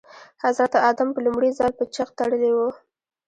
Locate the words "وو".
2.53-2.69